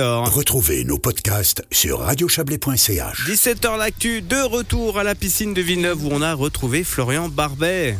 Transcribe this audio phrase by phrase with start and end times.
[0.00, 3.28] Retrouvez nos podcasts sur radiochablais.ch.
[3.28, 7.98] 17h l'actu, de retour à la piscine de Villeneuve où on a retrouvé Florian Barbet.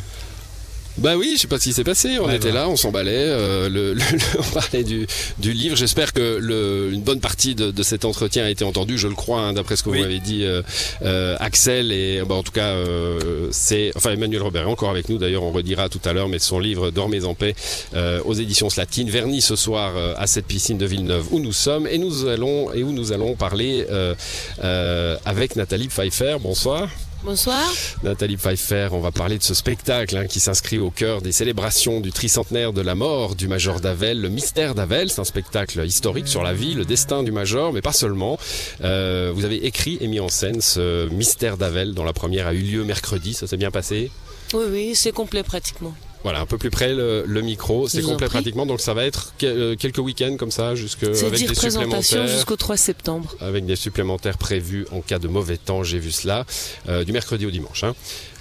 [0.99, 2.19] Bah oui, je sais pas ce qui s'est passé.
[2.21, 2.55] On Ouais, était bah.
[2.61, 5.07] là, on s'emballait, euh, le, le- le- on parlait du,
[5.39, 5.75] du livre.
[5.75, 8.99] J'espère que le, une bonne partie de, de cet entretien a été entendue.
[8.99, 9.99] Je le crois, hein, d'après ce que Oui.
[9.99, 10.61] vous m'avez dit, euh,
[11.03, 15.09] euh, Axel et bah, en tout cas, euh, c'est enfin Emmanuel Robert est encore avec
[15.09, 15.17] nous.
[15.19, 17.55] D'ailleurs, on redira tout à l'heure, mais son livre Dormez en paix
[17.95, 21.53] euh, aux éditions Slatine, verni ce soir euh, à cette piscine de Villeneuve où nous
[21.55, 24.15] sommes et nous allons et où nous allons parler euh,
[24.63, 26.37] euh, avec Nathalie Pfeiffer.
[26.41, 26.89] Bonsoir.
[27.25, 27.73] Bonsoir.
[28.03, 32.01] Nathalie Pfeiffer, on va parler de ce spectacle hein, qui s'inscrit au cœur des célébrations
[32.01, 35.09] du tricentenaire de la mort du Major d'Avel, le mystère d'Avel.
[35.09, 38.39] C'est un spectacle historique sur la vie, le destin du Major, mais pas seulement.
[38.83, 42.55] Euh, vous avez écrit et mis en scène ce mystère d'Avel dont la première a
[42.55, 43.35] eu lieu mercredi.
[43.35, 44.11] Ça s'est bien passé?
[44.53, 45.95] Oui, oui, c'est complet pratiquement.
[46.25, 49.33] Voilà, un peu plus près le, le micro, c'est complet pratiquement, donc ça va être
[49.43, 52.27] euh, quelques week-ends comme ça, jusque avec 10 des supplémentaires.
[52.29, 53.35] jusqu'au 3 septembre.
[53.41, 56.45] avec des supplémentaires prévus en cas de mauvais temps, j'ai vu cela,
[56.89, 57.85] euh, du mercredi au dimanche.
[57.85, 57.95] hein.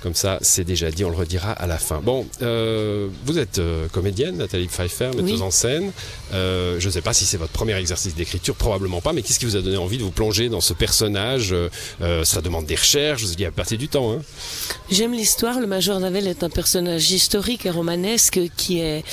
[0.03, 1.99] Comme ça, c'est déjà dit, on le redira à la fin.
[2.03, 5.41] Bon, euh, vous êtes euh, comédienne, Nathalie Pfeiffer, metteuse Oui.
[5.43, 5.91] en scène.
[6.33, 9.37] Euh, je ne sais pas si c'est votre premier exercice d'écriture, probablement pas, mais qu'est-ce
[9.37, 11.53] qui vous a donné envie de vous plonger dans ce personnage
[12.23, 14.11] Ça demande des recherches, vous dis à partir du temps.
[14.11, 14.21] Hein.
[14.89, 15.59] J'aime l'histoire.
[15.59, 19.03] Le Major Navel est un personnage historique et romanesque qui est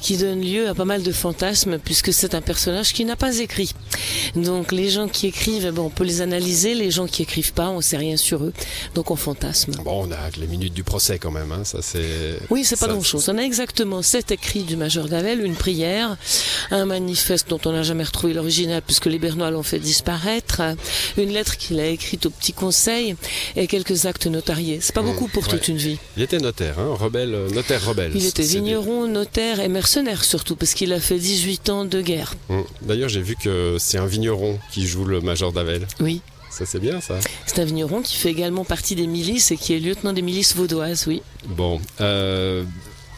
[0.00, 3.38] qui donne lieu à pas mal de fantasmes puisque c'est un personnage qui n'a pas
[3.38, 3.72] écrit.
[4.36, 6.74] Donc les gens qui écrivent, eh ben, on peut les analyser.
[6.74, 8.52] Les gens qui écrivent pas, on sait rien sur eux.
[8.94, 9.72] Donc on fantasme.
[9.84, 12.38] Bon, on a les minutes du procès quand même, hein, ça c'est...
[12.50, 13.28] Oui, c'est pas grand chose.
[13.28, 16.16] On a exactement sept écrits du Major Davel, une prière,
[16.70, 20.60] un manifeste dont on n'a jamais retrouvé l'original puisque les Bernois l'ont fait disparaître,
[21.16, 23.16] une lettre qu'il a écrite au Petit Conseil
[23.56, 24.78] et quelques actes notariés.
[24.80, 25.48] C'est pas Mmh, beaucoup pour ouais.
[25.50, 25.98] toute une vie.
[26.16, 28.03] Il était notaire, hein, rebelle, euh, notaire rebelle.
[28.14, 32.34] Il était vigneron, notaire et mercenaire surtout parce qu'il a fait 18 ans de guerre.
[32.48, 32.64] Hum.
[32.82, 35.86] D'ailleurs, j'ai vu que c'est un vigneron qui joue le Major d'Avel.
[36.00, 36.20] Oui.
[36.50, 37.18] Ça c'est bien ça.
[37.46, 40.54] C'est un vigneron qui fait également partie des milices et qui est lieutenant des milices
[40.54, 41.20] vaudoises, oui.
[41.48, 42.62] Bon, euh,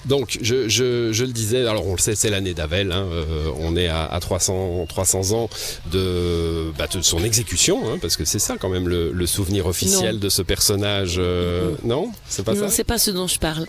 [0.07, 3.51] donc je, je, je le disais, alors on le sait, c'est l'année d'Avel, hein, euh,
[3.59, 5.51] on est à, à 300, 300 ans
[5.93, 9.67] de, bah, de son exécution, hein, parce que c'est ça quand même le, le souvenir
[9.67, 10.21] officiel Non.
[10.21, 11.17] de ce personnage.
[11.19, 12.75] euh, Non, c'est pas non, ça?
[12.75, 13.67] c'est pas ce dont je parle.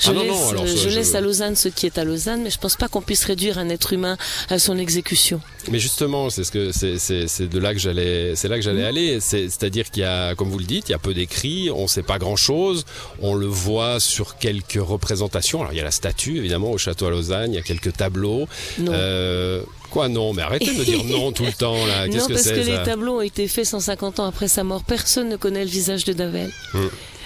[0.00, 1.98] Je, Ah non, laisse, non, alors je ça, je- laisse à Lausanne ce qui est
[1.98, 4.16] à Lausanne, mais je pense pas qu'on puisse réduire un être humain
[4.50, 5.40] à son exécution.
[5.70, 8.62] Mais justement, c'est ce que c'est c'est c'est de là que j'allais c'est là que
[8.62, 9.20] j'allais aller.
[9.20, 11.86] C'est c'est-à-dire qu'il y a, comme vous le dites, il y a peu d'écrits, on
[11.86, 12.84] sait pas grand-chose,
[13.20, 15.60] on le voit sur quelques représentations.
[15.60, 17.92] Alors il y a la statue évidemment au château à Lausanne, il y a quelques
[17.92, 18.46] tableaux.
[18.78, 18.92] Non.
[18.92, 22.06] Euh, quoi non Mais arrêtez de me dire non tout le temps là.
[22.06, 24.82] Qu'est-ce non, que parce que les tableaux ont été faits 150 ans après sa mort.
[24.82, 26.50] Personne ne connaît le visage de Davel.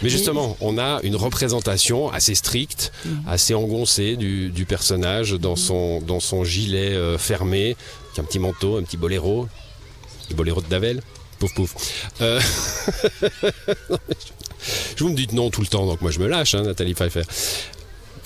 [0.02, 2.92] Mais justement, on a une représentation assez stricte,
[3.26, 7.76] assez engoncée du, du personnage dans son, dans son gilet euh, fermé,
[8.21, 9.49] un petit manteau, un petit boléro,
[10.31, 11.03] le boléro de Davel.
[11.38, 11.75] Pouf pouf.
[12.22, 12.41] Euh,
[13.69, 16.94] je- Vous me dites non tout le temps, donc moi je me lâche, hein, Nathalie
[16.94, 17.22] Pfeiffer.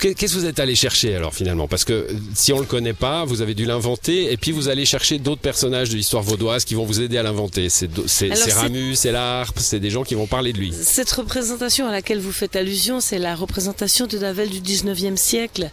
[0.01, 1.67] Qu'est- Qu'est-ce que vous êtes allé chercher alors finalement?
[1.67, 4.67] Parce que euh, si on le connaît pas, vous avez dû l'inventer et puis vous
[4.67, 7.69] allez chercher d'autres personnages de l'histoire vaudoise qui vont vous aider à l'inventer.
[7.69, 10.53] C'est do- c'est- Alors, c'est c'est- Ramus, c'est l'harpe, c'est des gens qui vont parler
[10.53, 10.73] de lui.
[10.73, 15.69] Cette représentation à laquelle vous faites allusion, c'est la représentation de Davel du 19e siècle,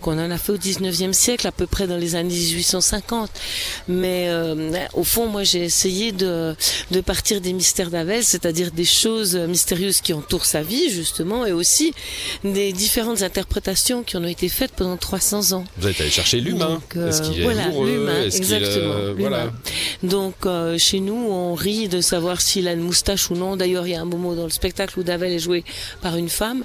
[0.00, 3.30] qu'on en a fait au 19e siècle, à peu près dans les années 1850.
[3.88, 6.56] Mais euh, au fond, moi, j'ai essayé de,
[6.92, 11.52] de partir des mystères d'Avel, c'est-à-dire des choses mystérieuses qui entourent sa vie, justement, et
[11.52, 11.92] aussi
[12.42, 15.64] des différentes interprétations qui en ont été faites pendant 300 ans.
[15.78, 16.80] Vous êtes allé chercher l'humain.
[16.94, 18.94] Donc, Est-ce qu'il est voilà, l'humain, exactement.
[18.94, 19.52] euh, voilà.
[20.02, 23.56] Donc euh, chez nous, on rit de savoir s'il a une moustache ou non.
[23.56, 25.64] D'ailleurs, il y a un moment dans le spectacle où Davel est joué
[26.02, 26.64] par une femme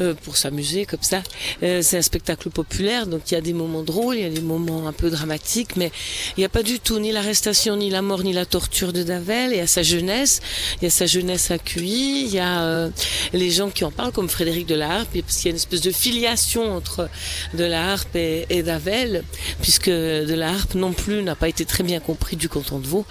[0.00, 1.22] euh, pour s'amuser comme ça.
[1.62, 4.30] Euh, c'est un spectacle populaire, donc il y a des moments drôles, il y a
[4.30, 5.90] des moments un peu dramatiques, mais
[6.36, 9.02] il n'y a pas du tout ni l'arrestation, ni la mort, ni la torture de
[9.02, 9.50] Davel.
[9.52, 10.40] Il y a sa jeunesse,
[10.80, 12.90] il y a sa jeunesse QI, il y a euh,
[13.32, 15.56] les gens qui en parlent comme Frédéric de la Harpe, parce qu'il y a une
[15.56, 15.90] espèce de
[16.24, 17.08] filiation entre
[17.54, 19.24] de la Harpe et, et Davel,
[19.60, 22.86] puisque de la Harpe non plus n'a pas été très bien compris du canton de
[22.86, 23.04] Vaud.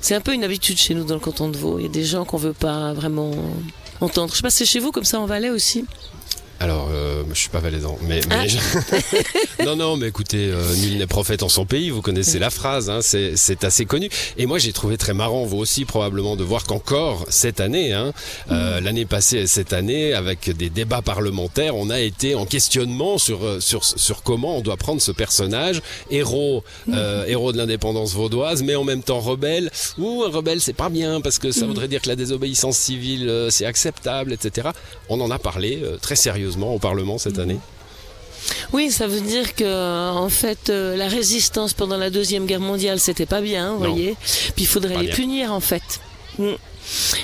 [0.00, 1.78] C'est un peu une habitude chez nous dans le canton de Vaud.
[1.78, 3.32] Il y a des gens qu'on veut pas vraiment
[4.00, 4.32] entendre.
[4.32, 5.84] Je sais pas, c'est chez vous comme ça en Valais aussi?
[6.58, 8.46] Alors, euh, je suis pas valaisan, mais, Ah.
[8.46, 8.56] je-
[9.64, 11.90] non, non, mais écoutez, euh, nul n'est prophète en son pays.
[11.90, 14.08] Vous connaissez la phrase, hein, c'est assez connu.
[14.36, 18.12] Et moi, j'ai trouvé très marrant, vous aussi probablement, de voir qu'encore cette année, hein,
[18.50, 23.18] euh, l'année passée et cette année, avec des débats parlementaires, on a été en questionnement
[23.18, 25.80] sur euh, sur sur comment on doit prendre ce personnage,
[26.10, 29.70] héros, euh, héros de l'indépendance vaudoise, mais en même temps rebelle.
[29.98, 33.48] Ou un rebelle, c'est pas bien parce que ça voudrait dire que la désobéissance civile,
[33.50, 34.68] c'est acceptable, etc.
[35.08, 37.58] On en a parlé très sérieusement au Parlement cette année.
[38.72, 43.00] Oui, ça veut dire que en fait euh, la résistance pendant la deuxième guerre mondiale
[43.00, 43.90] c'était pas bien, vous Non.
[43.92, 44.16] voyez.
[44.54, 45.16] Puis il faudrait Pas les bien.
[45.16, 45.82] punir en fait.
[46.38, 46.52] Mm.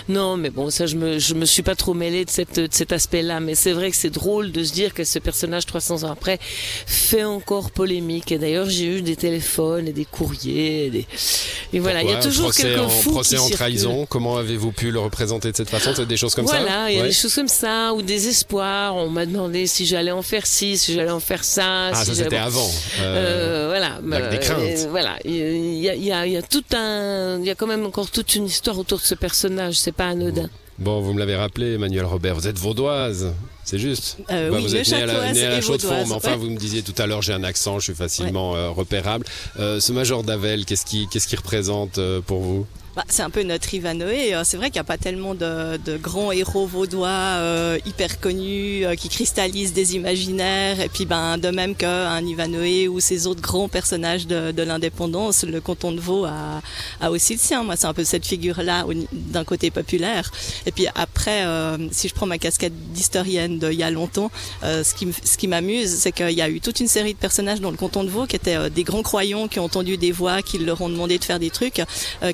[0.09, 2.69] Non, mais bon, ça, je me, je me suis pas trop mêlée de, cette, de
[2.71, 3.41] cet aspect-là.
[3.41, 6.39] Mais c'est vrai que c'est drôle de se dire que ce personnage, 300 ans après,
[6.87, 8.33] fait encore polémique.
[8.33, 10.87] Et d'ailleurs, j'ai eu des téléphones et des courriers.
[10.87, 11.07] Et, des...
[11.73, 13.57] et voilà, il y a toujours procès quelques en, fous procès qui en circulent.
[13.57, 14.07] trahison.
[14.07, 15.93] Comment avez-vous pu le représenter de cette façon?
[15.95, 16.59] C'est des choses comme ça?
[16.61, 17.09] Voilà, il y a Ouais.
[17.09, 18.95] des choses comme ça, ou des espoirs.
[18.97, 21.89] On m'a demandé si j'allais en faire ci, si j'allais en faire ça.
[21.93, 22.69] Ah, si ça c'était avant.
[23.01, 24.01] Euh, Euh, voilà.
[24.17, 24.59] avec des craintes.
[24.61, 25.17] euh, voilà.
[25.25, 28.11] Il y a, y, a, y a tout un, il y a quand même encore
[28.11, 29.52] toute une histoire autour de ce personnage.
[29.73, 30.49] C'est pas anodin.
[30.79, 33.33] Bon, vous me l'avez rappelé, Emmanuel Robert, vous êtes vaudoise,
[33.63, 36.15] c'est juste Euh, Bah, oui, Vous êtes né à la, né à la vaudoise, mais
[36.15, 36.37] enfin, ouais.
[36.37, 39.25] vous me disiez tout à l'heure, j'ai un accent, je suis facilement euh, repérable.
[39.61, 42.67] Euh, ce Major Davel, qu'est-ce qui, qu'est-ce qui représente pour vous?
[42.95, 44.35] Bah, c'est un peu notre Ivanoé.
[44.35, 48.21] Euh, C'est vrai qu'il n'y a pas tellement de, de grands héros vaudois euh, hyper
[48.21, 50.79] connus euh, qui cristallisent des imaginaires.
[50.79, 55.45] Et puis, ben, de même qu'un Ivanoé ou ces autres grands personnages de, de l'indépendance,
[55.45, 56.61] le canton de Vaud a,
[57.01, 57.63] a aussi le sien.
[57.63, 60.31] Moi, c'est un peu cette figure-là d'un côté populaire.
[60.67, 64.31] Et puis après, euh, si je prends ma casquette d'historienne d'il y a longtemps,
[64.65, 67.19] euh, ce qui, ce qui m'amuse, c'est qu'il y a eu toute une série de
[67.19, 69.97] personnages dans le canton de Vaud qui étaient euh, des grands croyants qui ont entendu
[69.97, 71.81] des voix, qui leur ont demandé de faire des trucs,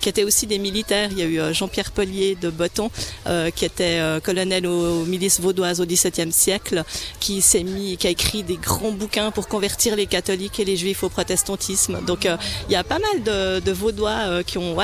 [0.00, 1.10] qui étaient aussi des militaires.
[1.12, 2.90] Il y a eu euh, Jean-Pierre Pellier de Botton,
[3.26, 6.82] euh, qui était euh, colonel aux, milices vaudoises au XVIIe siècle,
[7.20, 10.76] qui s'est mis, qui a écrit des grands bouquins pour convertir les catholiques et les
[10.76, 12.00] juifs au protestantisme.
[12.06, 14.74] Donc il y a pas mal de, vaudois qui ont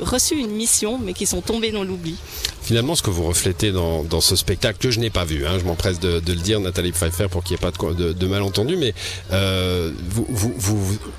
[0.00, 2.16] reçu une mission, mais qui sont tombés dans l'oubli.
[2.72, 5.64] Finalement, ce que vous reflétez dans, ce spectacle, que je n'ai pas vu, hein, je
[5.66, 8.94] m'empresse de, le dire, Nathalie Pfeiffer, pour qu'il n'y ait pas de, de, malentendu, mais
[9.30, 9.90] euh,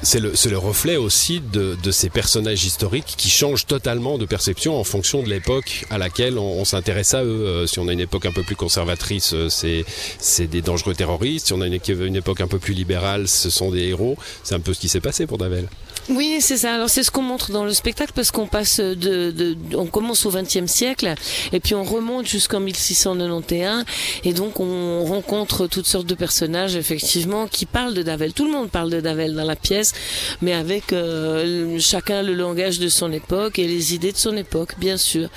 [0.01, 5.21] c'est le, reflet aussi de, ces personnages historiques qui changent totalement de perception en fonction
[5.21, 7.45] de l'époque à laquelle on, s'intéresse à eux.
[7.45, 11.45] Euh, si on a une époque un peu plus conservatrice, euh, c'est, des dangereux terroristes.
[11.45, 14.17] Si on a une, une époque un peu plus libérale, ce sont des héros.
[14.44, 15.67] C'est un peu ce qui s'est passé pour Davel.
[16.09, 16.73] Oui, c'est ça.
[16.73, 20.25] Alors c'est ce qu'on montre dans le spectacle parce qu'on passe de, de, on commence
[20.25, 21.13] au XXe siècle
[21.53, 23.85] et puis on remonte jusqu'en 1691
[24.25, 28.33] et donc on rencontre toutes sortes de personnages effectivement qui parlent de Davel.
[28.33, 29.94] Tout le monde parle de Davel dans la pièce,
[30.41, 34.75] mais avec euh, chacun le langage de son époque et les idées de son époque,
[34.77, 35.29] bien sûr.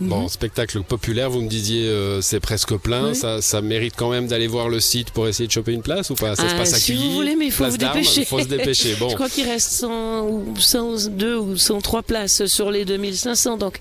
[0.00, 3.08] Bon, spectacle populaire, vous me disiez euh, c'est presque plein.
[3.08, 3.14] Oui.
[3.16, 6.10] Ça, ça mérite quand même d'aller voir le site pour essayer de choper une place
[6.10, 6.36] ou pas?
[6.36, 8.24] Ça se Ah, passe à si Cuilly, vous voulez, mais il faut vous dépêcher.
[8.24, 8.94] Faut se dépêcher.
[9.00, 13.78] Bon, Je crois qu'il reste 100 ou 102 ou 103 places sur les 2500, donc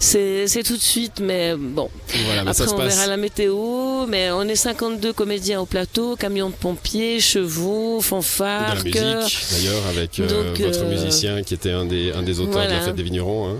[0.00, 1.90] c'est tout de suite, mais bon.
[2.26, 2.94] voilà, mais Après, ça on passe.
[2.94, 8.02] verra la météo, mais on est 52 comédiens au plateau, camions de pompiers, chevaux, de
[8.04, 9.24] fanfares, la chœurs.
[9.24, 12.54] musique d'ailleurs avec euh, Donc, votre euh, musicien qui était un des, un des auteurs
[12.54, 12.80] de la voilà.
[12.82, 13.48] fête des vignerons.
[13.50, 13.56] Hein.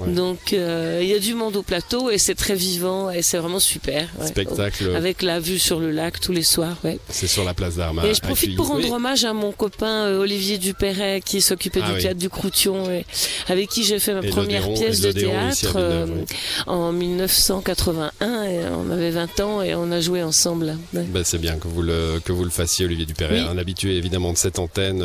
[0.00, 0.12] Ouais.
[0.12, 3.38] Donc euh, il y a du monde au plateau et c'est très vivant et c'est
[3.38, 4.08] vraiment super.
[4.20, 4.26] ouais.
[4.26, 6.76] Spectacle, Avec la vue sur le lac tous les soirs.
[6.84, 6.98] Ouais.
[7.08, 8.02] c'est sur la place d'Armes.
[8.04, 8.90] Et je profite pour rendre Oui.
[8.92, 12.02] hommage à mon copain euh, Olivier Dupéret qui s'occupait Ah du oui.
[12.02, 13.04] théâtre du Croution et
[13.48, 16.06] avec qui j'ai fait ma Et première pièce de théâtre euh,
[16.66, 20.76] en 1981 et on avait 20 ans et on a joué ensemble.
[20.92, 23.46] Ben, c'est bien que vous le que vous le fassiez, Olivier Dupéret, Oui.
[23.48, 25.04] un habitué évidemment de cette antenne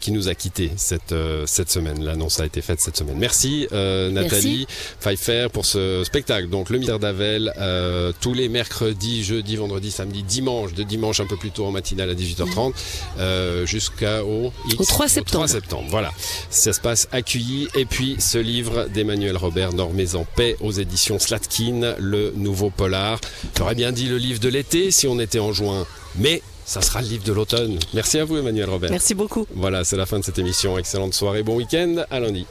[0.00, 1.14] qui nous a quittés cette
[1.46, 2.02] cette semaine.
[2.04, 3.16] L'annonce a été faite cette semaine.
[3.18, 4.66] Merci, euh, Nathalie
[5.00, 6.48] Pfeiffer pour ce spectacle.
[6.48, 11.26] Donc le Mystère d'Avel euh, tous les mercredis, jeudi, vendredi, samedi, dimanche, de dimanche un
[11.26, 12.72] peu plus tôt en matinale à 18h30
[13.18, 15.44] euh, jusqu'au X- Au 3 septembre.
[15.46, 15.86] 3 septembre.
[15.90, 16.10] Voilà,
[16.50, 17.68] ça se passe accueilli.
[17.74, 23.20] Et puis ce livre d'Emmanuel Robert, Normés en paix, aux éditions Slatkin, le nouveau polar.
[23.56, 27.02] J'aurais bien dit le livre de l'été si on était en juin, mais ça sera
[27.02, 27.78] le livre de l'automne.
[27.92, 28.90] Merci à vous, Emmanuel Robert.
[28.90, 29.46] Merci beaucoup.
[29.54, 30.78] Voilà, c'est la fin de cette émission.
[30.78, 32.46] Excellente soirée, bon week-end, à lundi.